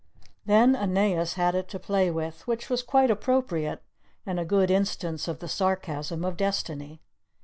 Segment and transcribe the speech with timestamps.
[0.47, 3.83] Then Aeneas had it to play with, which was quite appropriate,
[4.25, 7.03] and a good instance of the sarcasm of destiny.